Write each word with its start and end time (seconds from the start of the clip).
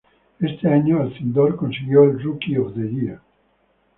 Ese 0.39 0.67
año, 0.67 0.99
Alcindor 0.99 1.55
consiguió 1.57 2.05
el 2.05 2.23
"Rookie 2.23 2.57
of 2.57 2.73
the 2.73 2.89
Year". 2.89 3.19